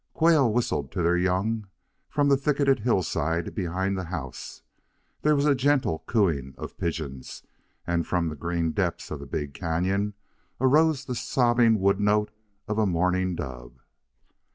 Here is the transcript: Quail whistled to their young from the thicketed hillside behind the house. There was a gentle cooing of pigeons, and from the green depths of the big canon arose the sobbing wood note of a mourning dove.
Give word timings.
Quail 0.15 0.51
whistled 0.51 0.91
to 0.93 1.03
their 1.03 1.15
young 1.15 1.67
from 2.09 2.27
the 2.27 2.35
thicketed 2.35 2.79
hillside 2.79 3.53
behind 3.53 3.95
the 3.95 4.05
house. 4.05 4.63
There 5.21 5.35
was 5.35 5.45
a 5.45 5.53
gentle 5.53 5.99
cooing 6.07 6.55
of 6.57 6.75
pigeons, 6.79 7.43
and 7.85 8.07
from 8.07 8.27
the 8.27 8.35
green 8.35 8.71
depths 8.71 9.11
of 9.11 9.19
the 9.19 9.27
big 9.27 9.53
canon 9.53 10.15
arose 10.59 11.05
the 11.05 11.13
sobbing 11.13 11.79
wood 11.79 11.99
note 11.99 12.31
of 12.67 12.79
a 12.79 12.87
mourning 12.87 13.35
dove. 13.35 13.79